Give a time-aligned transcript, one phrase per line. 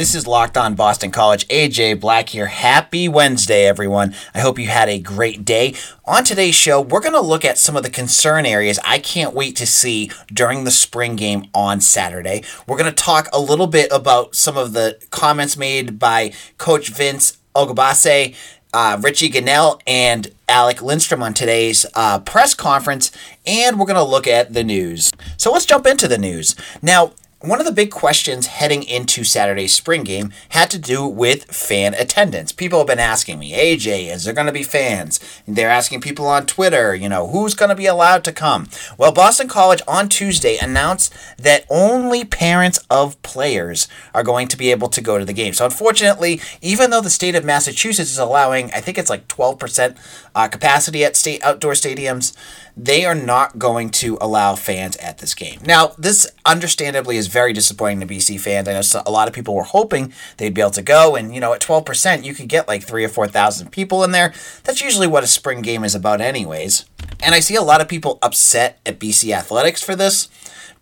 [0.00, 1.46] This is Locked On Boston College.
[1.48, 2.46] AJ Black here.
[2.46, 4.14] Happy Wednesday, everyone.
[4.34, 5.74] I hope you had a great day.
[6.06, 9.34] On today's show, we're going to look at some of the concern areas I can't
[9.34, 12.42] wait to see during the spring game on Saturday.
[12.66, 16.88] We're going to talk a little bit about some of the comments made by Coach
[16.88, 18.34] Vince Oghobaase,
[18.72, 23.12] uh, Richie Gunnell, and Alec Lindstrom on today's uh, press conference,
[23.46, 25.12] and we're going to look at the news.
[25.36, 26.56] So let's jump into the news.
[26.80, 27.12] Now,
[27.42, 31.94] one of the big questions heading into Saturday's spring game had to do with fan
[31.94, 32.52] attendance.
[32.52, 35.18] People have been asking me, AJ, is there going to be fans?
[35.48, 38.68] They're asking people on Twitter, you know, who's going to be allowed to come?
[38.98, 44.70] Well, Boston College on Tuesday announced that only parents of players are going to be
[44.70, 45.54] able to go to the game.
[45.54, 49.96] So, unfortunately, even though the state of Massachusetts is allowing, I think it's like 12%
[50.34, 52.36] uh, capacity at state outdoor stadiums,
[52.76, 55.60] they are not going to allow fans at this game.
[55.64, 58.68] Now, this understandably is very disappointing to BC fans.
[58.68, 61.40] I know a lot of people were hoping they'd be able to go, and you
[61.40, 64.32] know, at 12%, you could get like three or 4,000 people in there.
[64.64, 66.84] That's usually what a spring game is about, anyways.
[67.22, 70.28] And I see a lot of people upset at BC Athletics for this.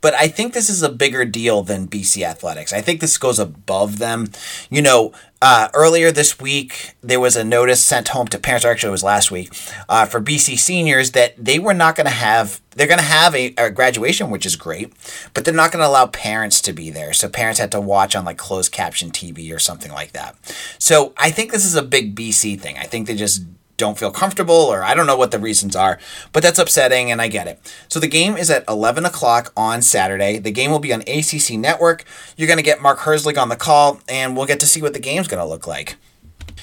[0.00, 2.72] But I think this is a bigger deal than BC Athletics.
[2.72, 4.30] I think this goes above them.
[4.70, 8.88] You know, uh, earlier this week, there was a notice sent home to parents, actually
[8.88, 9.52] it was last week,
[9.88, 13.34] uh, for BC seniors that they were not going to have, they're going to have
[13.34, 14.92] a, a, graduation, which is great,
[15.34, 17.12] but they're not going to allow parents to be there.
[17.12, 20.36] So parents had to watch on like closed caption TV or something like that.
[20.78, 22.76] So I think this is a big BC thing.
[22.76, 23.42] I think they just
[23.78, 25.98] don't feel comfortable, or I don't know what the reasons are,
[26.32, 27.74] but that's upsetting, and I get it.
[27.88, 30.38] So the game is at 11 o'clock on Saturday.
[30.38, 32.04] The game will be on ACC Network.
[32.36, 34.92] You're going to get Mark Herzlich on the call, and we'll get to see what
[34.92, 35.96] the game's going to look like.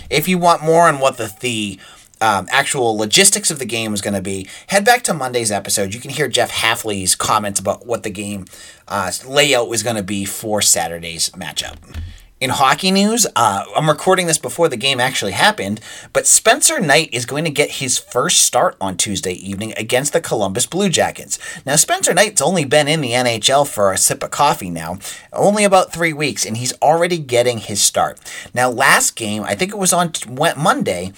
[0.09, 1.79] If you want more on what the, the
[2.22, 5.94] um, actual logistics of the game is going to be, head back to Monday's episode.
[5.94, 8.45] You can hear Jeff Hafley's comments about what the game
[8.88, 11.78] uh, layout was going to be for Saturday's matchup.
[12.41, 15.79] In hockey news, uh, I'm recording this before the game actually happened,
[16.12, 20.19] but Spencer Knight is going to get his first start on Tuesday evening against the
[20.19, 21.40] Columbus Blue Jackets.
[21.66, 25.00] Now, Spencer Knight's only been in the NHL for a sip of coffee now,
[25.31, 28.19] only about three weeks, and he's already getting his start.
[28.53, 30.12] Now, last game, I think it was on
[30.57, 31.13] Monday,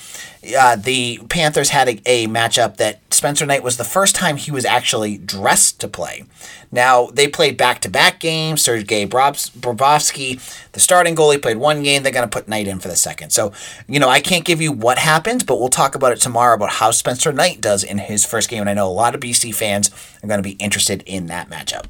[0.56, 4.52] uh, the Panthers had a, a matchup that Spencer Knight was the first time he
[4.52, 6.26] was actually dressed to play.
[6.72, 8.62] Now, they played back to back games.
[8.62, 12.04] Sergei Bobrovsky, the starting goalie, played one game.
[12.04, 13.32] They're going to put Knight in for the second.
[13.32, 13.54] So,
[13.88, 16.72] you know, I can't give you what happens, but we'll talk about it tomorrow about
[16.72, 18.62] how Spencer Knight does in his first game.
[18.62, 19.92] And I know a lot of BC fans
[20.24, 21.86] are going to be interested in that matchup.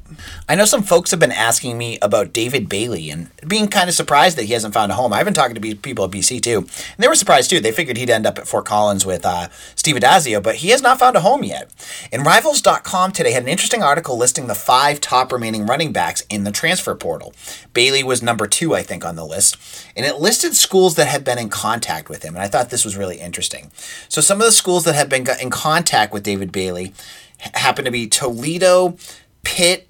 [0.48, 3.94] I know some folks have been asking me about David Bailey and being kind of
[3.94, 5.12] surprised that he hasn't found a home.
[5.12, 6.68] I've been talking to people at BC too, and
[6.98, 7.60] they were surprised too.
[7.60, 10.82] They figured he'd end up at Fort Collins with uh, Steve Addazio, but he has
[10.82, 11.70] not found a home yet.
[12.12, 16.44] And Rivals.com today had an interesting article listing the five top remaining running backs in
[16.44, 17.32] the transfer portal.
[17.72, 19.56] Bailey was number two, I think, on the list,
[19.96, 22.34] and it listed schools that had been in contact with him.
[22.34, 23.70] And I thought this was really interesting.
[24.08, 26.94] So some of the schools that have been in contact with David Bailey
[27.38, 28.96] happen to be Toledo,
[29.42, 29.88] Pitt,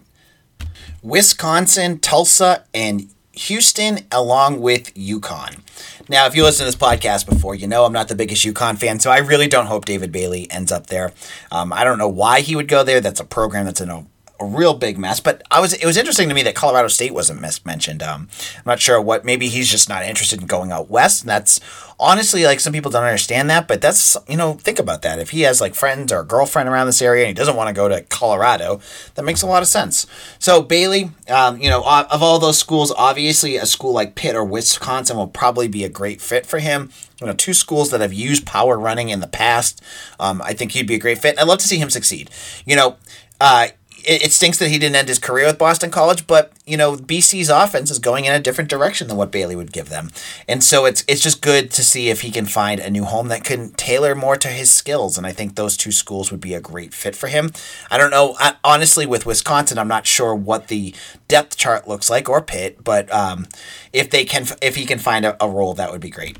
[1.02, 5.60] Wisconsin, Tulsa, and Houston, along with UConn.
[6.08, 8.78] Now, if you listen to this podcast before, you know I'm not the biggest UConn
[8.78, 11.12] fan, so I really don't hope David Bailey ends up there.
[11.52, 13.00] Um, I don't know why he would go there.
[13.00, 14.06] That's a program that's in a
[14.40, 15.20] a real big mess.
[15.20, 18.02] But I was it was interesting to me that Colorado State wasn't mis- mentioned.
[18.02, 19.24] Um, I'm not sure what.
[19.24, 21.22] Maybe he's just not interested in going out west.
[21.22, 21.60] And that's
[22.00, 23.66] honestly like some people don't understand that.
[23.66, 25.18] But that's you know think about that.
[25.18, 27.68] If he has like friends or a girlfriend around this area and he doesn't want
[27.68, 28.80] to go to Colorado,
[29.14, 30.06] that makes a lot of sense.
[30.38, 34.44] So Bailey, um, you know, of all those schools, obviously a school like Pitt or
[34.44, 36.90] Wisconsin will probably be a great fit for him.
[37.20, 39.82] You know, two schools that have used power running in the past.
[40.20, 41.36] Um, I think he'd be a great fit.
[41.38, 42.30] I'd love to see him succeed.
[42.64, 42.96] You know,
[43.40, 43.68] uh,
[44.08, 46.96] it, it stinks that he didn't end his career with Boston College, but you know
[46.96, 50.10] BC's offense is going in a different direction than what Bailey would give them,
[50.48, 53.28] and so it's it's just good to see if he can find a new home
[53.28, 55.18] that can tailor more to his skills.
[55.18, 57.52] And I think those two schools would be a great fit for him.
[57.90, 60.94] I don't know, I, honestly, with Wisconsin, I'm not sure what the
[61.28, 63.46] depth chart looks like or Pitt, but um,
[63.92, 66.38] if they can, if he can find a, a role, that would be great.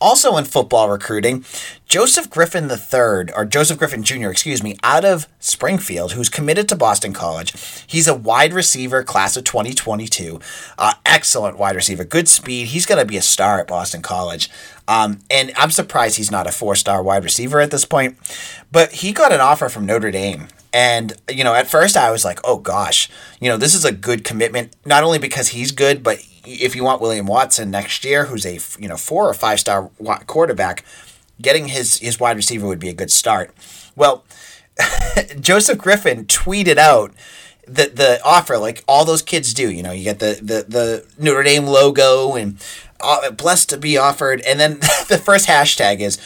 [0.00, 1.44] Also in football recruiting,
[1.86, 6.76] Joseph Griffin III, or Joseph Griffin Jr., excuse me, out of Springfield, who's committed to
[6.76, 7.52] Boston College.
[7.86, 10.40] He's a wide receiver, class of 2022.
[10.78, 12.68] Uh, excellent wide receiver, good speed.
[12.68, 14.48] He's going to be a star at Boston College.
[14.88, 18.16] Um, and I'm surprised he's not a four star wide receiver at this point.
[18.72, 20.48] But he got an offer from Notre Dame.
[20.72, 23.08] And, you know, at first I was like, oh gosh,
[23.40, 26.84] you know, this is a good commitment, not only because he's good, but if you
[26.84, 29.90] want William Watson next year, who's a you know four or five star
[30.26, 30.84] quarterback,
[31.40, 33.54] getting his his wide receiver would be a good start.
[33.96, 34.24] Well,
[35.40, 37.12] Joseph Griffin tweeted out
[37.66, 39.70] the the offer like all those kids do.
[39.70, 42.58] You know, you get the the the Notre Dame logo and
[43.00, 44.74] uh, blessed to be offered, and then
[45.08, 46.18] the first hashtag is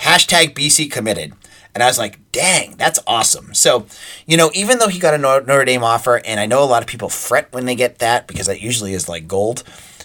[0.00, 1.32] hashtag BC committed.
[1.74, 3.54] And I was like, dang, that's awesome.
[3.54, 3.86] So,
[4.26, 6.82] you know, even though he got a Notre Dame offer, and I know a lot
[6.82, 9.62] of people fret when they get that because that usually is like gold,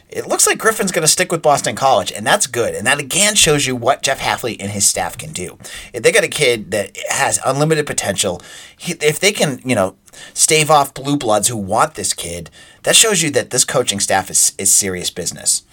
[0.09, 2.73] it looks like Griffin's going to stick with Boston College, and that's good.
[2.73, 5.57] And that again shows you what Jeff Hafley and his staff can do.
[5.93, 8.41] If they got a kid that has unlimited potential,
[8.79, 9.97] if they can, you know,
[10.33, 12.49] stave off blue bloods who want this kid,
[12.83, 15.63] that shows you that this coaching staff is, is serious business.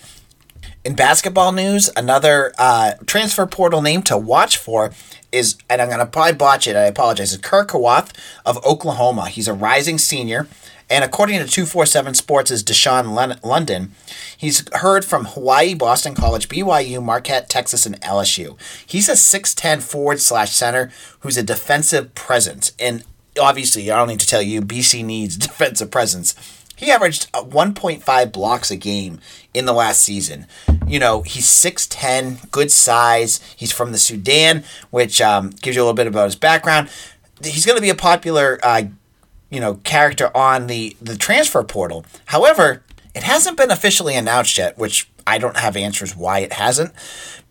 [0.84, 4.92] In basketball news, another uh, transfer portal name to watch for
[5.34, 8.12] is, and I'm going to probably botch it, I apologize, is Kur Kuath
[8.46, 9.28] of Oklahoma.
[9.28, 10.48] He's a rising senior.
[10.90, 13.92] And according to 247 Sports' is Deshaun London,
[14.36, 18.58] he's heard from Hawaii, Boston College, BYU, Marquette, Texas, and LSU.
[18.86, 20.90] He's a 6'10 forward slash center
[21.20, 22.72] who's a defensive presence.
[22.78, 23.02] And
[23.40, 26.34] obviously, I don't need to tell you, BC needs defensive presence.
[26.76, 29.20] He averaged uh, 1.5 blocks a game
[29.52, 30.46] in the last season.
[30.86, 33.40] You know, he's 6'10, good size.
[33.56, 36.90] He's from the Sudan, which um, gives you a little bit about his background.
[37.42, 38.82] He's going to be a popular, uh,
[39.50, 42.04] you know, character on the, the transfer portal.
[42.26, 42.82] However,
[43.14, 46.92] it hasn't been officially announced yet, which I don't have answers why it hasn't.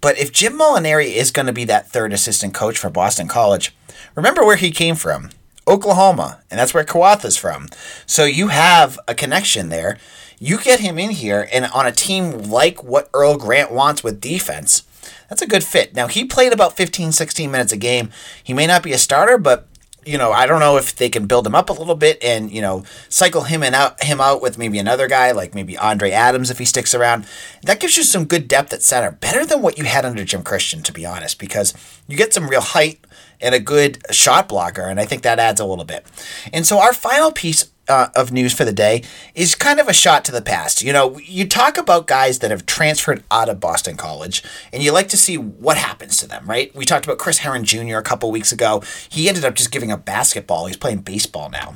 [0.02, 3.74] But if Jim Molinari is going to be that third assistant coach for Boston College,
[4.16, 5.30] remember where he came from.
[5.68, 7.70] Oklahoma, and that's where Kuath is from.
[8.06, 9.98] So you have a connection there.
[10.40, 14.20] You get him in here, and on a team like what Earl Grant wants with
[14.20, 14.84] defense,
[15.30, 15.96] that's a good fit.
[15.96, 18.12] Now, he played about 15, 16 minutes a game.
[18.44, 19.68] He may not be a starter, but
[20.06, 22.52] you know, I don't know if they can build him up a little bit and
[22.52, 26.12] you know cycle him and out him out with maybe another guy like maybe Andre
[26.12, 27.26] Adams if he sticks around.
[27.64, 30.44] That gives you some good depth at center, better than what you had under Jim
[30.44, 31.74] Christian, to be honest, because
[32.08, 33.00] you get some real height
[33.42, 36.06] and a good shot blocker, and I think that adds a little bit.
[36.52, 39.04] And so our final piece uh, of news for the day
[39.36, 40.82] is kind of a shot to the past.
[40.82, 44.92] You know, you talk about guys that have transferred out of Boston College, and you
[44.92, 46.74] like to see what happens to them, right?
[46.76, 47.98] We talked about Chris Herren Jr.
[47.98, 48.82] a couple weeks ago.
[49.10, 50.68] He ended up just giving up basketball.
[50.68, 51.76] He's playing baseball now.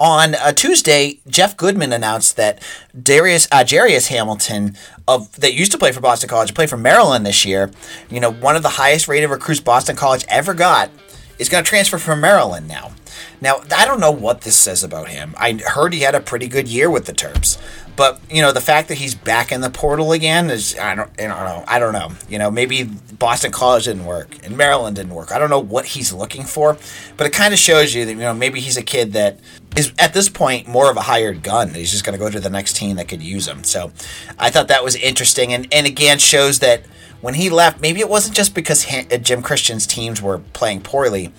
[0.00, 2.60] On a Tuesday, Jeff Goodman announced that
[3.00, 7.24] Darius uh, Jairus Hamilton of that used to play for Boston College, played for Maryland
[7.24, 7.70] this year.
[8.10, 10.90] You know, one of the highest rated recruits Boston College ever got
[11.38, 12.92] is going to transfer from Maryland now.
[13.40, 15.34] Now, I don't know what this says about him.
[15.36, 17.60] I heard he had a pretty good year with the Terps.
[17.94, 21.10] But you know the fact that he's back in the portal again is I don't
[21.20, 22.10] I don't know I don't know.
[22.28, 25.30] You know maybe Boston College didn't work and Maryland didn't work.
[25.30, 26.78] I don't know what he's looking for
[27.16, 29.38] but it kind of shows you that you know maybe he's a kid that
[29.76, 32.40] is at this point more of a hired gun he's just going to go to
[32.40, 33.62] the next team that could use him.
[33.62, 33.92] So
[34.38, 36.86] I thought that was interesting and and again shows that
[37.20, 41.30] when he left maybe it wasn't just because uh, Jim Christian's teams were playing poorly.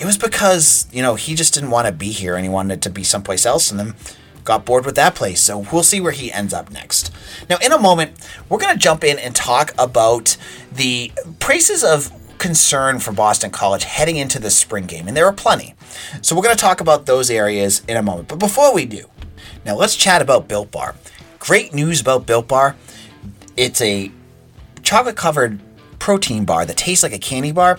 [0.00, 2.80] It was because you know he just didn't want to be here and he wanted
[2.82, 3.94] to be someplace else and then
[4.48, 5.40] got bored with that place.
[5.40, 7.12] So we'll see where he ends up next.
[7.48, 8.12] Now, in a moment,
[8.48, 10.36] we're going to jump in and talk about
[10.72, 15.32] the places of concern for Boston College heading into the spring game, and there are
[15.32, 15.74] plenty.
[16.22, 18.28] So we're going to talk about those areas in a moment.
[18.28, 19.04] But before we do,
[19.66, 20.94] now let's chat about Built Bar.
[21.38, 22.74] Great news about Built Bar.
[23.56, 24.10] It's a
[24.82, 25.60] chocolate covered
[25.98, 27.78] protein bar that tastes like a candy bar.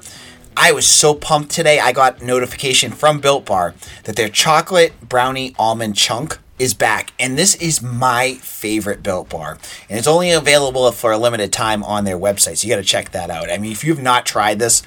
[0.56, 1.80] I was so pumped today.
[1.80, 3.74] I got notification from Built Bar
[4.04, 9.58] that their chocolate brownie almond chunk is back, and this is my favorite Built Bar,
[9.90, 12.58] and it's only available for a limited time on their website.
[12.58, 13.50] So you got to check that out.
[13.50, 14.84] I mean, if you've not tried this,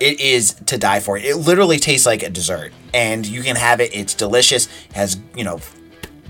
[0.00, 1.16] it is to die for.
[1.16, 3.94] It literally tastes like a dessert, and you can have it.
[3.94, 4.66] It's delicious.
[4.94, 5.60] Has you know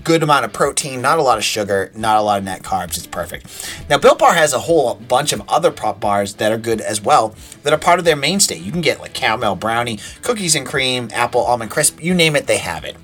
[0.03, 2.97] good amount of protein, not a lot of sugar, not a lot of net carbs.
[2.97, 3.85] It's perfect.
[3.89, 7.01] Now, Built Bar has a whole bunch of other prop bars that are good as
[7.01, 8.57] well that are part of their mainstay.
[8.57, 12.47] You can get like caramel brownie, cookies and cream, apple almond crisp, you name it,
[12.47, 12.97] they have it.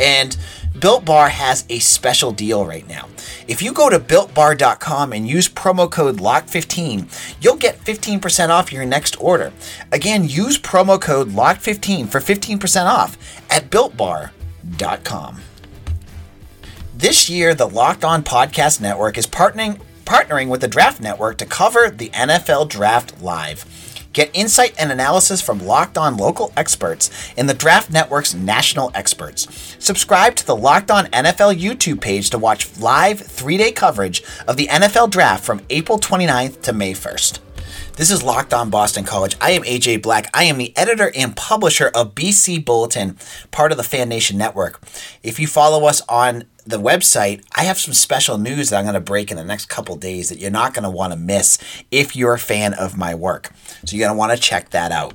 [0.00, 0.36] And
[0.80, 3.08] Built Bar has a special deal right now.
[3.46, 8.84] If you go to builtbar.com and use promo code LOCK15, you'll get 15% off your
[8.84, 9.52] next order.
[9.90, 13.16] Again, use promo code LOCK15 for 15% off
[13.50, 15.40] at builtbar.com.
[16.94, 21.44] This year, the Locked On Podcast Network is partnering partnering with the Draft Network to
[21.44, 23.66] cover the NFL Draft live.
[24.12, 29.76] Get insight and analysis from locked on local experts in the Draft Network's national experts.
[29.78, 34.56] Subscribe to the Locked On NFL YouTube page to watch live three day coverage of
[34.56, 37.40] the NFL Draft from April 29th to May 1st.
[37.98, 39.36] This is Locked On Boston College.
[39.40, 40.30] I am AJ Black.
[40.32, 43.16] I am the editor and publisher of BC Bulletin,
[43.50, 44.80] part of the Fan Nation Network.
[45.22, 48.94] If you follow us on the website, I have some special news that I'm going
[48.94, 51.58] to break in the next couple days that you're not going to want to miss
[51.90, 53.50] if you're a fan of my work.
[53.86, 55.14] So you're going to want to check that out.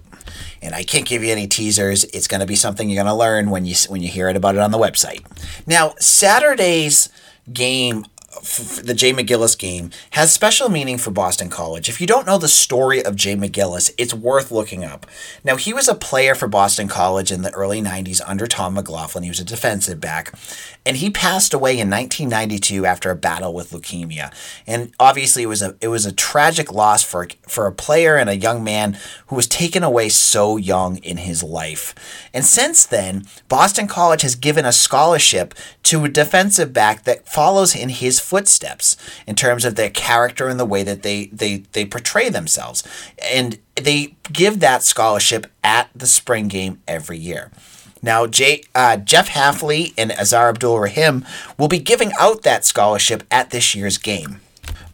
[0.64, 2.06] And I can't give you any teasers.
[2.06, 4.36] It's going to be something you're going to learn when you when you hear it
[4.36, 5.24] about it on the website.
[5.68, 7.10] Now, Saturday's
[7.52, 8.06] game
[8.84, 11.88] the Jay McGillis game has special meaning for Boston College.
[11.88, 15.06] If you don't know the story of Jay McGillis, it's worth looking up.
[15.44, 19.24] Now, he was a player for Boston College in the early 90s under Tom McLaughlin.
[19.24, 20.34] He was a defensive back,
[20.86, 24.34] and he passed away in 1992 after a battle with leukemia.
[24.68, 28.30] And obviously, it was a it was a tragic loss for for a player and
[28.30, 28.98] a young man
[29.28, 31.96] who was taken away so young in his life.
[32.34, 37.76] And since then, Boston College has given a scholarship to a defensive back that follows
[37.76, 41.86] in his footsteps in terms of their character and the way that they they they
[41.86, 42.84] portray themselves.
[43.22, 47.52] And they give that scholarship at the spring game every year.
[48.02, 51.26] Now, Jay, uh, Jeff Hafley and Aazaar Abdul-Rahim
[51.58, 54.42] will be giving out that scholarship at this year's game.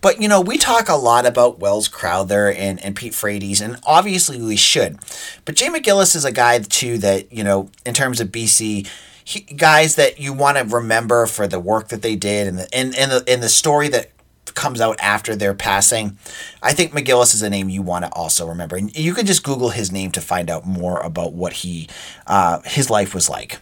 [0.01, 3.79] But, you know, we talk a lot about Wells Crowther and, and Pete Frates, and
[3.83, 4.99] obviously we should.
[5.43, 8.87] But Jay McGillis is a guy, too, that, you know, in terms of BC,
[9.29, 12.75] he, guys that you want to remember for the work that they did and the,
[12.75, 14.09] and, and, the, and the story that
[14.55, 16.17] comes out after their passing.
[16.63, 18.75] I think McGillis is a name you want to also remember.
[18.75, 21.87] And you can just Google his name to find out more about what he
[22.25, 23.59] uh, his life was like.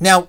[0.00, 0.28] Now,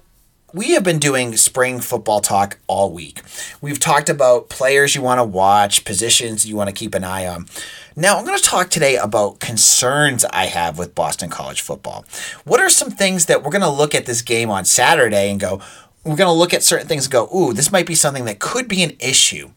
[0.53, 3.23] we have been doing spring football talk all week.
[3.59, 7.25] We've talked about players you want to watch, positions you want to keep an eye
[7.25, 7.47] on.
[7.95, 12.05] Now, I'm going to talk today about concerns I have with Boston College football.
[12.43, 15.39] What are some things that we're going to look at this game on Saturday and
[15.39, 15.59] go,
[16.03, 18.39] we're going to look at certain things and go, ooh, this might be something that
[18.39, 19.49] could be an issue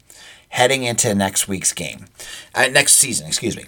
[0.48, 2.06] heading into next week's game,
[2.54, 3.66] uh, next season, excuse me.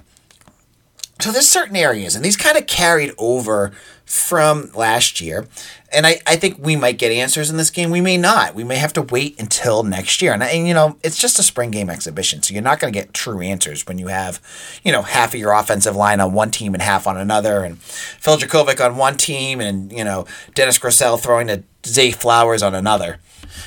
[1.21, 3.73] So there's certain areas, and these kind of carried over
[4.09, 5.47] from last year.
[5.93, 7.91] And I, I think we might get answers in this game.
[7.91, 8.55] We may not.
[8.55, 10.33] We may have to wait until next year.
[10.33, 12.43] And, and you know, it's just a spring game exhibition.
[12.43, 14.41] So you're not going to get true answers when you have,
[14.83, 17.65] you know, half of your offensive line on one team and half on another.
[17.65, 22.63] And Phil Jurkovec on one team and, you know, Dennis Grosel throwing to Zay Flowers
[22.63, 23.19] on another.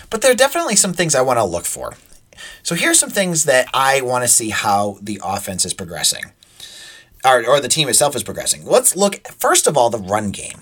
[0.09, 1.93] But there are definitely some things I want to look for.
[2.63, 6.31] So here's some things that I want to see how the offense is progressing.
[7.25, 8.65] Or, or the team itself is progressing.
[8.65, 10.59] Let's look, first of all, the run game.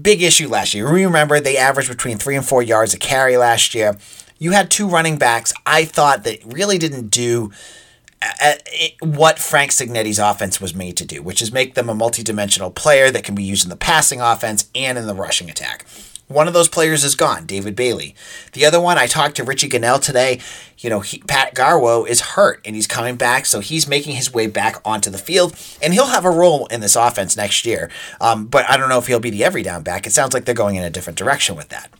[0.00, 0.88] Big issue last year.
[0.88, 3.96] Remember, they averaged between three and four yards a carry last year.
[4.38, 7.50] You had two running backs I thought that really didn't do
[8.22, 8.54] uh, uh,
[9.00, 13.10] what Frank Cignetti's offense was made to do, which is make them a multidimensional player
[13.10, 15.86] that can be used in the passing offense and in the rushing attack.
[16.30, 18.14] One of those players is gone, David Bailey.
[18.52, 20.38] The other one, I talked to Richie Gunnell today.
[20.78, 24.32] You know, he, Pat Garwo is hurt and he's coming back, so he's making his
[24.32, 27.90] way back onto the field, and he'll have a role in this offense next year.
[28.20, 30.06] Um, but I don't know if he'll be the every down back.
[30.06, 31.90] It sounds like they're going in a different direction with that.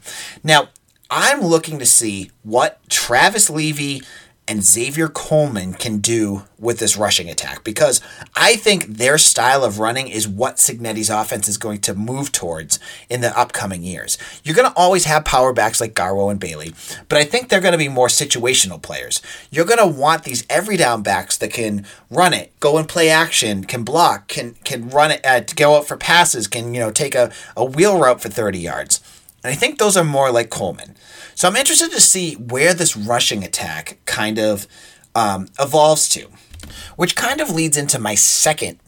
[0.44, 0.68] Now,
[1.10, 4.00] I'm looking to see what Travis Levy
[4.50, 8.00] and Xavier Coleman can do with this rushing attack because
[8.34, 12.80] I think their style of running is what Cignetti's offense is going to move towards
[13.08, 14.18] in the upcoming years.
[14.42, 16.74] You're going to always have power backs like Garwo and Bailey,
[17.08, 19.22] but I think they're going to be more situational players.
[19.52, 23.08] You're going to want these every down backs that can run it, go and play
[23.08, 26.90] action, can block, can can run it, uh, go out for passes, can you know
[26.90, 29.00] take a, a wheel route for 30 yards.
[29.42, 30.96] And I think those are more like Coleman.
[31.34, 34.66] So I'm interested to see where this rushing attack kind of
[35.14, 36.28] um, evolves to,
[36.96, 38.78] which kind of leads into my second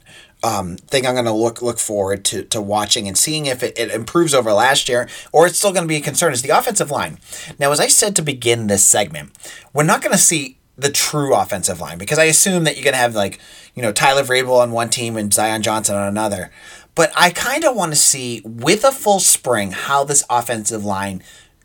[0.44, 3.78] um, thing I'm going to look look forward to, to watching and seeing if it,
[3.78, 6.50] it improves over last year or it's still going to be a concern is the
[6.50, 7.18] offensive line.
[7.58, 9.30] Now, as I said to begin this segment,
[9.72, 12.94] we're not going to see the true offensive line because I assume that you're going
[12.94, 13.38] to have like,
[13.74, 16.50] you know, Tyler Vrabel on one team and Zion Johnson on another.
[16.94, 21.22] But I kind of want to see with a full spring how this offensive line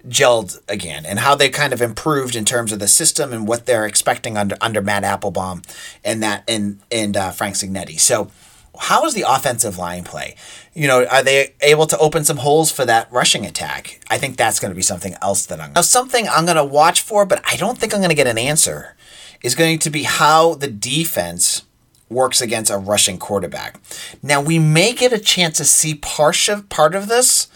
[0.08, 3.66] gelled again and how they kind of improved in terms of the system and what
[3.66, 5.62] they're expecting under under Matt Applebaum
[6.04, 8.00] and that and and uh, Frank Cignetti.
[8.00, 8.32] So
[8.80, 10.36] how is the offensive line play?
[10.74, 14.00] You know, are they able to open some holes for that rushing attack?
[14.10, 16.64] I think that's going to be something else that I'm now something I'm going to
[16.64, 18.96] watch for, but I don't think I'm going to get an answer.
[19.44, 21.62] Is going to be how the defense
[22.10, 23.80] works against a rushing quarterback.
[24.22, 27.48] Now we may get a chance to see part of part of this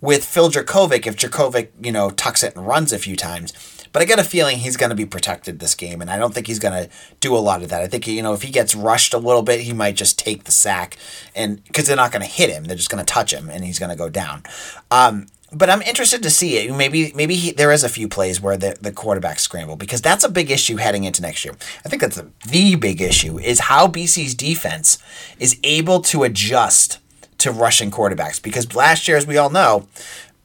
[0.00, 3.52] with Phil Jurkovec if Jurkovec, you know, tucks it and runs a few times.
[3.92, 6.34] But I get a feeling he's going to be protected this game, and I don't
[6.34, 7.82] think he's going to do a lot of that.
[7.82, 10.44] I think you know if he gets rushed a little bit, he might just take
[10.44, 10.96] the sack,
[11.34, 13.64] and because they're not going to hit him, they're just going to touch him, and
[13.64, 14.42] he's going to go down.
[14.90, 16.74] Um, but I'm interested to see it.
[16.74, 20.24] Maybe maybe he, there is a few plays where the, the quarterback scramble because that's
[20.24, 21.54] a big issue heading into next year.
[21.84, 24.98] I think that's a, the big issue is how BC's defense
[25.38, 26.98] is able to adjust
[27.38, 29.86] to rushing quarterbacks because last year, as we all know,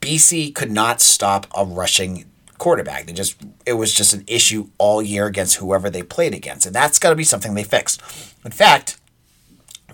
[0.00, 2.24] BC could not stop a rushing
[2.58, 3.06] quarterback.
[3.06, 6.74] They just it was just an issue all year against whoever they played against, and
[6.74, 8.00] that's got to be something they fixed.
[8.44, 8.98] In fact,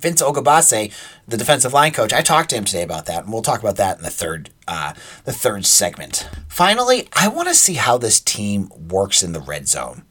[0.00, 0.92] Vince Oghobaase,
[1.28, 3.76] the defensive line coach, I talked to him today about that, and we'll talk about
[3.76, 6.28] that in the third uh, the third segment.
[6.49, 10.04] Finally, I want to see how this team works in the red zone.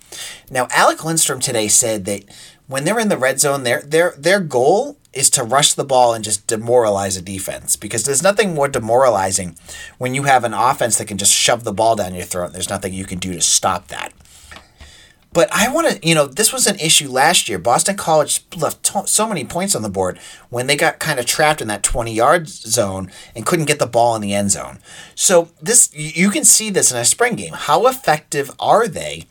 [0.49, 2.23] Now, Alec Lindstrom today said that
[2.67, 6.13] when they're in the red zone, their their their goal is to rush the ball
[6.13, 9.57] and just demoralize a defense because there's nothing more demoralizing
[9.97, 12.53] when you have an offense that can just shove the ball down your throat.
[12.53, 14.13] There's nothing you can do to stop that.
[15.31, 17.59] But I want to, you know, this was an issue last year.
[17.59, 20.19] Boston College left to- so many points on the board
[20.49, 23.85] when they got kind of trapped in that 20 yard zone and couldn't get the
[23.85, 24.79] ball in the end zone.
[25.13, 27.53] So, this, you can see this in a spring game.
[27.53, 29.25] How effective are they?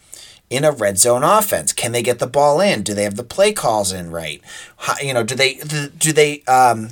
[0.50, 1.74] in a red zone offense?
[1.74, 2.82] Can they get the ball in?
[2.82, 4.40] Do they have the play calls in right?
[4.78, 5.54] How, you know, do they
[5.98, 6.88] do they um,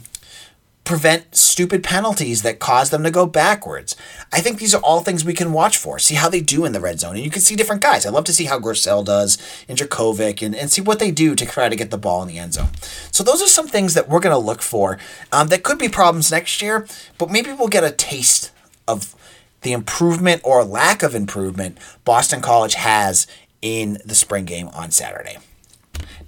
[0.87, 3.97] prevent stupid penalties that cause them to go backwards.
[4.33, 5.99] I think these are all things we can watch for.
[5.99, 7.16] See how they do in the red zone.
[7.16, 8.07] And you can see different guys.
[8.07, 9.37] I love to see how Grosel does
[9.69, 12.28] and Jurkovec and, and see what they do to try to get the ball in
[12.28, 12.69] the end zone.
[13.11, 14.99] So those are some things that we're going to look for
[15.33, 16.87] um, that could be problems next year,
[17.19, 18.52] but maybe we'll get a taste
[18.87, 19.14] of
[19.62, 23.26] the improvement or lack of improvement Boston College has
[23.61, 25.38] in the spring game on Saturday.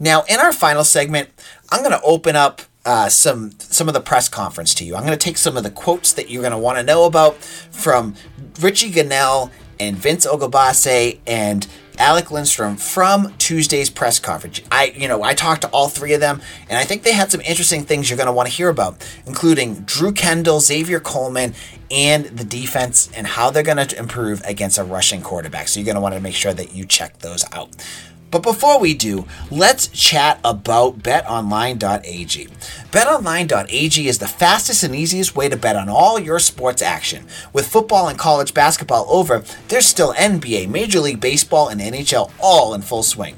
[0.00, 1.28] Now, in our final segment,
[1.70, 4.96] I'm going to open up uh, some some of the press conference to you.
[4.96, 7.04] I'm going to take some of the quotes that you're going to want to know
[7.04, 8.14] about from
[8.58, 11.66] Richie Gunnell and Vince Oghobaase and
[11.98, 14.62] Alec Lindstrom from Tuesday's press conference.
[14.72, 16.40] I, you know, I talked to all three of them,
[16.70, 19.06] and I think they had some interesting things you're going to want to hear about,
[19.26, 21.52] including Drew Kendall, Xavier Coleman,
[21.90, 25.68] and the defense and how they're going to improve against a rushing quarterback.
[25.68, 27.76] So you're going to want to make sure that you check those out.
[28.30, 32.48] But before we do, let's chat about betonline.ag.
[32.90, 37.26] BetOnline.ag is the fastest and easiest way to bet on all your sports action.
[37.52, 42.74] With football and college basketball over, there's still NBA, Major League Baseball, and NHL all
[42.74, 43.36] in full swing.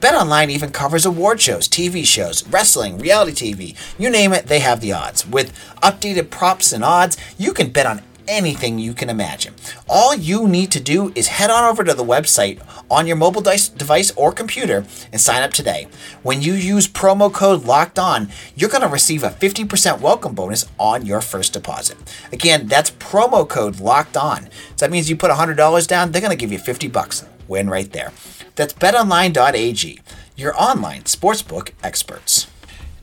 [0.00, 4.80] BetOnline even covers award shows, TV shows, wrestling, reality TV, you name it, they have
[4.80, 5.26] the odds.
[5.26, 9.54] With updated props and odds, you can bet on anything you can imagine.
[9.88, 13.42] All you need to do is head on over to the website on your mobile
[13.42, 15.88] device or computer and sign up today.
[16.22, 20.64] When you use promo code LOCKED ON, you're going to receive a 50% welcome bonus
[20.78, 21.98] on your first deposit.
[22.32, 24.44] Again, that's promo code LOCKED ON.
[24.76, 27.26] So that means you put $100 down, they're going to give you 50 bucks.
[27.48, 28.12] Win right there.
[28.54, 30.00] That's betonline.ag,
[30.36, 32.46] your online sportsbook experts.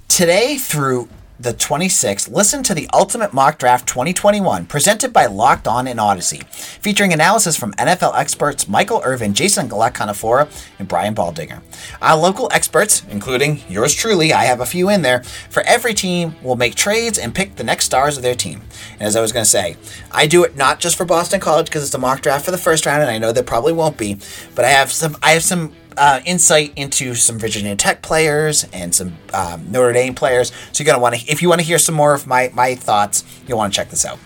[0.07, 1.09] Today through
[1.39, 6.43] the 26th, listen to the Ultimate Mock Draft 2021 presented by Locked On and Audacy,
[6.45, 11.61] featuring analysis from NFL experts Michael Irvin, Jason La Canfora, and Brian Baldinger.
[12.01, 16.35] Our local experts, including yours truly, I have a few in there, for every team
[16.41, 18.61] will make trades and pick the next stars of their team.
[18.93, 19.77] And as I was going to say,
[20.11, 22.57] I do it not just for Boston College because it's a mock draft for the
[22.57, 24.17] first round, and I know there probably won't be,
[24.55, 28.93] but I have some I have some uh, insight into some Virginia Tech players and
[28.93, 30.51] some um, Notre Dame players.
[30.71, 32.75] So you're gonna want to, if you want to hear some more of my my
[32.75, 34.19] thoughts, you'll want to check this out.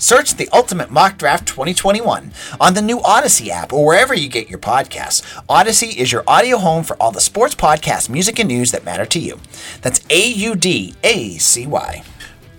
[0.00, 4.48] Search the Ultimate Mock Draft 2021 on the new Audacy app or wherever you get
[4.48, 5.20] your podcasts.
[5.46, 9.04] Audacy is your audio home for all the sports podcasts, music, and news that matter
[9.04, 9.38] to you.
[9.82, 12.02] That's A U D A C Y.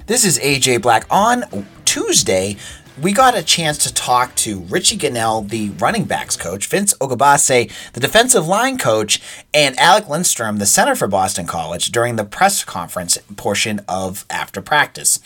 [0.05, 2.57] This is AJ Black on Tuesday,
[2.99, 7.71] we got a chance to talk to Richie Gunnell, the running backs coach, Vince Oghobaase,
[7.93, 9.21] the defensive line coach,
[9.53, 14.61] and Alec Lindstrom, the center for Boston College, during the press conference portion of after
[14.61, 15.19] practice.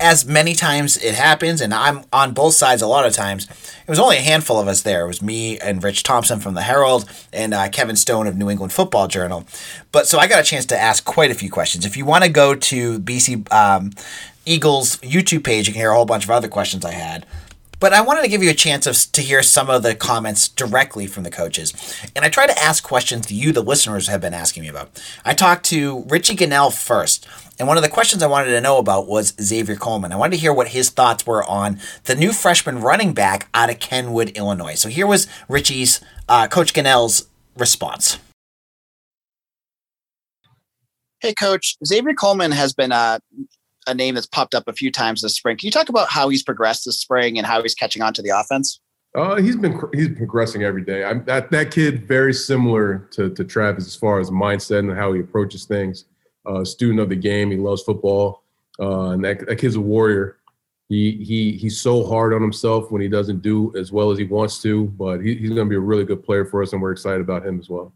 [0.00, 3.88] As many times it happens, and I'm on both sides a lot of times, it
[3.88, 5.04] was only a handful of us there.
[5.04, 8.50] It was me and Rich Thompson from the Herald and uh, Kevin Stone of New
[8.50, 9.46] England Football Journal.
[9.92, 11.86] But so I got a chance to ask quite a few questions.
[11.86, 13.92] If you want to go to BC um,
[14.48, 17.26] Eagles YouTube page, you can hear a whole bunch of other questions I had.
[17.80, 20.48] But I wanted to give you a chance of, to hear some of the comments
[20.48, 21.72] directly from the coaches.
[22.16, 25.00] And I try to ask questions you, the listeners, have been asking me about.
[25.24, 27.28] I talked to Richie Gunnell first.
[27.56, 30.12] And one of the questions I wanted to know about was Xavier Coleman.
[30.12, 33.70] I wanted to hear what his thoughts were on the new freshman running back out
[33.70, 34.74] of Kenwood, Illinois.
[34.74, 38.18] So here was Richie's, uh, Coach Gunnell's response.
[41.20, 41.76] Hey, Coach.
[41.84, 43.18] Xavier Coleman has been uh,
[43.88, 45.56] a name that's popped up a few times this spring.
[45.56, 48.22] Can you talk about how he's progressed this spring and how he's catching on to
[48.22, 48.80] the offense?
[49.14, 51.02] Uh, he's been he's progressing every day.
[51.02, 55.12] I'm, that that kid very similar to to Travis as far as mindset and how
[55.12, 56.04] he approaches things.
[56.44, 58.42] Uh, student of the game, he loves football,
[58.80, 60.36] uh, and that, that kid's a warrior.
[60.88, 64.24] He he he's so hard on himself when he doesn't do as well as he
[64.24, 66.80] wants to, but he, he's going to be a really good player for us, and
[66.80, 67.92] we're excited about him as well.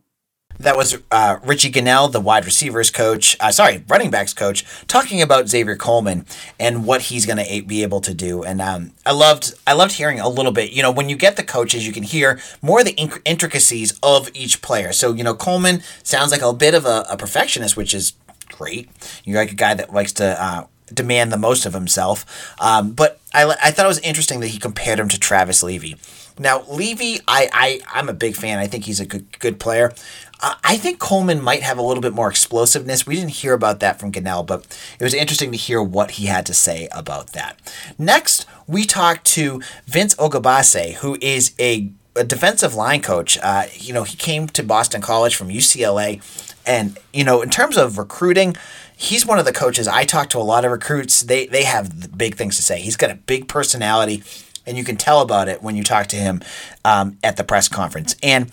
[0.59, 5.21] That was uh, Richie Gunnell, the wide receivers coach, uh, sorry, running backs coach, talking
[5.23, 6.27] about Xavier Coleman
[6.61, 8.43] and what he's going to be able to do.
[8.45, 10.73] And um, I loved, I loved hearing a little bit.
[10.73, 14.29] You know, when you get the coaches, you can hear more of the intricacies of
[14.35, 14.93] each player.
[14.93, 18.15] So you know, Coleman sounds like a bit of a, a perfectionist, which is
[18.49, 18.88] great.
[19.25, 22.55] You're like a guy that likes to uh, demand the most of himself.
[22.61, 25.97] Um, but I, I thought it was interesting that he compared him to Travis Levy.
[26.38, 28.59] Now, Levy, I, I, I'm a big fan.
[28.59, 29.92] I think he's a good, good player.
[30.40, 33.07] Uh, I think Coleman might have a little bit more explosiveness.
[33.07, 34.66] We didn't hear about that from Gunnell, but
[34.99, 37.59] it was interesting to hear what he had to say about that.
[37.99, 43.38] Next, we talked to Vince Oghobaase, who is a, a defensive line coach.
[43.40, 46.21] Uh, you know, he came to Boston College from UCLA.
[46.66, 48.57] And, you know, in terms of recruiting,
[48.97, 49.88] he's one of the coaches.
[49.88, 51.23] I talk to a lot of recruits.
[51.23, 52.81] They they have big things to say.
[52.81, 54.23] He's got a big personality,
[54.66, 56.42] and you can tell about it when you talk to him
[56.85, 58.16] um, at the press conference.
[58.22, 58.51] And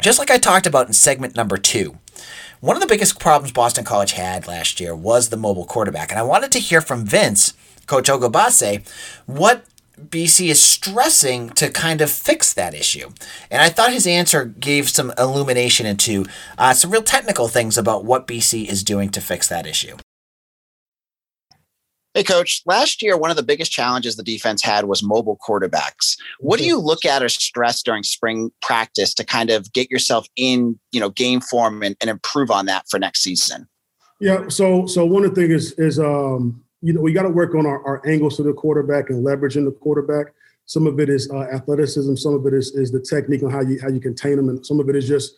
[0.00, 1.98] just like I talked about in segment number two,
[2.60, 6.10] one of the biggest problems Boston College had last year was the mobile quarterback.
[6.10, 7.52] And I wanted to hear from Vince,
[7.86, 8.88] Coach Oghobaase,
[9.26, 9.64] what
[10.00, 13.10] BC is stressing to kind of fix that issue.
[13.50, 16.26] And I thought his answer gave some illumination into
[16.58, 19.96] uh, some real technical things about what BC is doing to fix that issue.
[22.14, 22.62] Hey, coach.
[22.64, 26.16] Last year, one of the biggest challenges the defense had was mobile quarterbacks.
[26.38, 30.28] What do you look at or stress during spring practice to kind of get yourself
[30.36, 33.66] in, you know, game form and, and improve on that for next season?
[34.20, 34.46] Yeah.
[34.46, 37.52] So, so one of the things is, is um, you know, we got to work
[37.56, 40.34] on our, our angles to the quarterback and leveraging the quarterback.
[40.66, 42.14] Some of it is uh, athleticism.
[42.14, 44.64] Some of it is, is the technique on how you how you contain them, and
[44.64, 45.34] some of it is just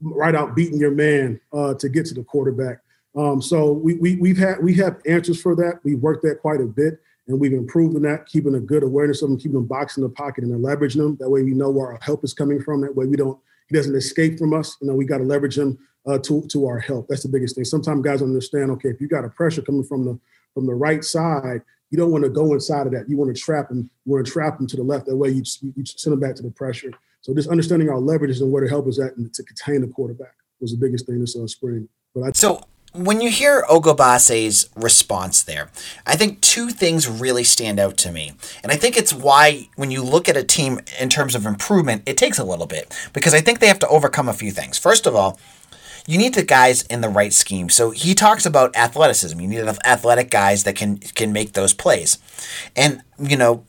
[0.00, 2.78] right out beating your man uh, to get to the quarterback.
[3.14, 5.80] Um, so we, we we've had we have answers for that.
[5.84, 9.22] We've worked that quite a bit, and we've improved in that, keeping a good awareness
[9.22, 11.16] of them, keeping them boxed in the pocket, and then leveraging them.
[11.20, 12.80] That way, we know where our help is coming from.
[12.80, 14.76] That way, we don't he doesn't escape from us.
[14.80, 17.08] You know, we got to leverage him uh, to to our help.
[17.08, 17.64] That's the biggest thing.
[17.64, 18.70] Sometimes guys understand.
[18.72, 20.18] Okay, if you got a pressure coming from the
[20.54, 23.08] from the right side, you don't want to go inside of that.
[23.08, 23.90] You want to trap him.
[24.06, 25.06] You want to trap him to the left.
[25.06, 25.42] That way, you,
[25.76, 26.90] you send him back to the pressure.
[27.20, 29.86] So just understanding our leverages and where to help is at and to contain the
[29.86, 31.88] quarterback was the biggest thing this uh, spring.
[32.14, 32.62] But I, so
[32.94, 35.70] when you hear Oghobaase's response there,
[36.06, 38.32] I think two things really stand out to me.
[38.62, 42.02] And I think it's why when you look at a team in terms of improvement,
[42.06, 44.78] it takes a little bit because I think they have to overcome a few things.
[44.78, 45.38] First of all,
[46.06, 47.68] you need the guys in the right scheme.
[47.68, 49.38] So he talks about athleticism.
[49.40, 52.18] You need athletic guys that can can make those plays,
[52.74, 53.64] and you know,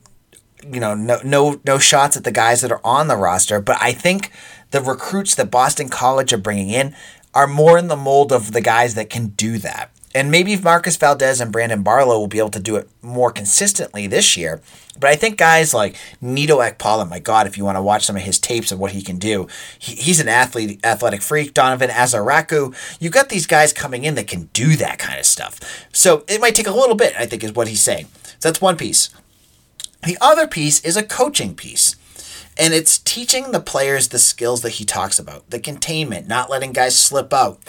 [0.68, 3.62] you know, no no no shots at the guys that are on the roster.
[3.62, 4.32] But I think
[4.72, 6.96] the recruits that Boston College are bringing in
[7.34, 9.90] are more in the mold of the guys that can do that.
[10.16, 14.06] And maybe Marcus Valdez and Brandon Barlow will be able to do it more consistently
[14.06, 14.62] this year.
[15.00, 18.16] But I think guys like Neto Okpala, my God, if you want to watch some
[18.16, 19.48] of his tapes of what he can do,
[19.80, 21.56] he, he's an athlete, athletic freak.
[21.56, 25.60] Donovan Ezeiruaku, you've got these guys coming in that can do that kind of stuff.
[25.92, 28.06] So it might take a little bit, I think, is what he's saying.
[28.40, 29.10] So that's one piece.
[30.06, 31.93] The other piece is a coaching piece.
[32.58, 35.50] And it's teaching the players the skills that he talks about.
[35.50, 37.60] The containment, not letting guys slip out,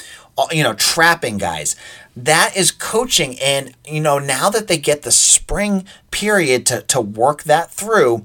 [0.51, 1.77] you know, trapping guys.
[2.17, 3.39] That is coaching.
[3.41, 8.25] And, you know, now that they get the spring period to, to work that through,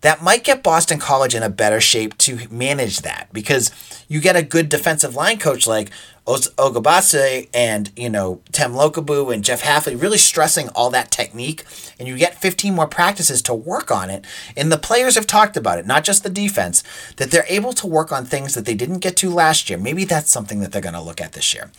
[0.00, 3.28] that might get Boston College in a better shape to manage that.
[3.32, 3.70] Because
[4.12, 5.90] you get a good defensive line coach like
[6.26, 11.64] Oghobaase and you know Tem Lukabu and Jeff Hafley really stressing all that technique,
[11.98, 14.24] and you get 15 more practices to work on it.
[14.56, 16.84] And the players have talked about it, not just the defense,
[17.16, 19.78] that they're able to work on things that they didn't get to last year.
[19.78, 21.70] Maybe that's something that they're going to look at this year.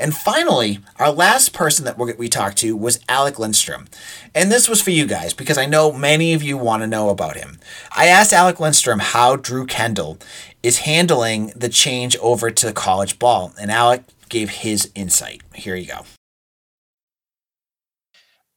[0.00, 3.86] And finally, our last person that we talked to was Alec Lindstrom,
[4.34, 7.10] and this was for you guys because I know many of you want to know
[7.10, 7.60] about him.
[7.94, 10.18] I asked Alec Lindstrom how Drew Kendall
[10.62, 13.52] is handling the change over to college ball.
[13.60, 15.42] And Alec gave his insight.
[15.54, 16.00] Here you go.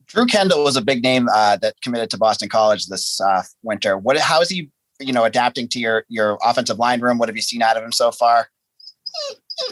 [0.07, 3.97] Drew Kendall was a big name uh, that committed to Boston College this uh, winter.
[3.97, 4.17] What?
[4.17, 4.69] How is he?
[4.99, 7.17] You know, adapting to your your offensive line room.
[7.17, 8.47] What have you seen out of him so far?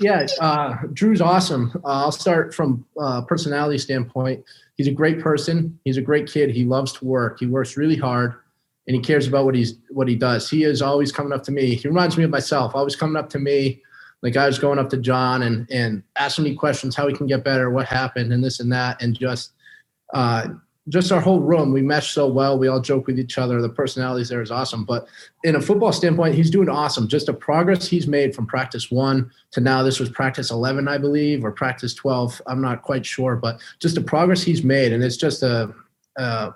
[0.01, 1.71] Yeah, uh, Drew's awesome.
[1.85, 4.43] Uh, I'll start from uh, personality standpoint.
[4.75, 5.79] He's a great person.
[5.85, 6.49] He's a great kid.
[6.49, 7.39] He loves to work.
[7.39, 8.35] He works really hard
[8.87, 10.49] and he cares about what he's what he does.
[10.49, 11.75] He is always coming up to me.
[11.75, 12.75] He reminds me of myself.
[12.75, 13.81] Always coming up to me,
[14.21, 17.27] like I was going up to John and and asking me questions, how he can
[17.27, 19.53] get better, what happened, and this and that, and just
[20.13, 20.47] uh,
[20.89, 22.59] just our whole room, we mesh so well.
[22.59, 23.61] We all joke with each other.
[23.61, 24.83] The personalities there is awesome.
[24.83, 25.07] But
[25.43, 27.07] in a football standpoint, he's doing awesome.
[27.07, 30.97] Just the progress he's made from practice one to now, this was practice 11, I
[30.97, 32.41] believe, or practice 12.
[32.47, 34.91] I'm not quite sure, but just the progress he's made.
[34.91, 35.73] And it's just a,
[36.17, 36.51] uh,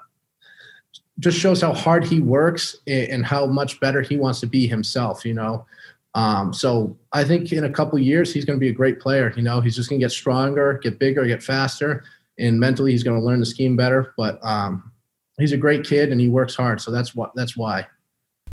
[1.19, 5.25] just shows how hard he works and how much better he wants to be himself,
[5.25, 5.65] you know.
[6.13, 9.34] Um, so I think in a couple years, he's going to be a great player.
[9.36, 12.03] You know, he's just going to get stronger, get bigger, get faster
[12.39, 14.13] and mentally he's going to learn the scheme better.
[14.17, 14.91] But um,
[15.38, 17.88] he's a great kid and he works hard, so that's what that's why.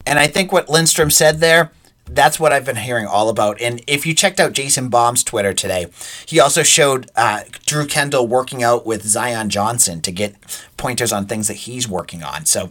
[0.05, 1.71] And I think what Lindstrom said there.
[2.07, 3.59] That's what I've been hearing all about.
[3.59, 5.87] And if you checked out Jason Baum's Twitter today,
[6.25, 10.35] he also showed uh, Drew Kendall working out with Zion Johnson to get
[10.77, 12.45] pointers on things that he's working on.
[12.45, 12.69] So,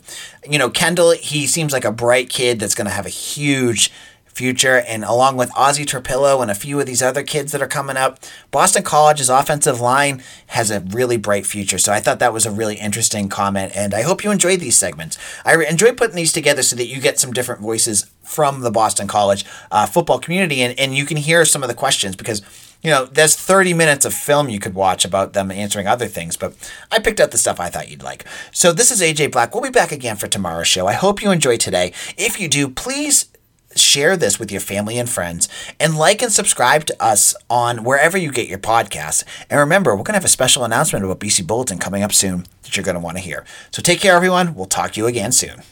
[0.48, 3.90] you know, Kendall, he seems like a bright kid that's going to have a huge
[4.34, 4.82] future.
[4.86, 7.96] And along with Ozzy Trapilo and a few of these other kids that are coming
[7.96, 8.18] up,
[8.50, 11.78] Boston College's offensive line has a really bright future.
[11.78, 13.72] So I thought that was a really interesting comment.
[13.74, 15.18] And I hope you enjoyed these segments.
[15.44, 19.06] I enjoy putting these together so that you get some different voices from the Boston
[19.06, 22.42] College uh, football community and, and you can hear some of the questions because
[22.84, 26.36] you know, there's 30 minutes of film you could watch about them answering other things,
[26.36, 26.52] but
[26.92, 28.26] I picked out the stuff I thought you'd like.
[28.52, 29.54] So this is AJ Black.
[29.54, 30.86] We'll be back again for tomorrow's show.
[30.86, 31.94] I hope you enjoyed today.
[32.18, 33.30] If you do, please
[33.76, 38.16] share this with your family and friends, and like and subscribe to us on wherever
[38.16, 39.24] you get your podcasts.
[39.50, 42.46] And remember, we're going to have a special announcement about BC Bulletin coming up soon
[42.62, 43.44] that you're going to want to hear.
[43.70, 44.54] So take care, everyone.
[44.54, 45.62] We'll talk to you again soon.